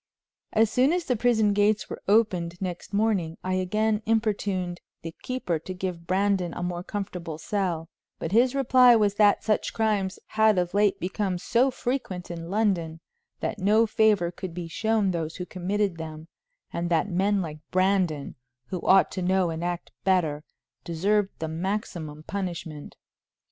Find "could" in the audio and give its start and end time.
14.31-14.55